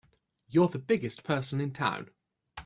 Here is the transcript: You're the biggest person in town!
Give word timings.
You're 0.49 0.67
the 0.67 0.79
biggest 0.79 1.21
person 1.23 1.61
in 1.61 1.73
town! 1.73 2.09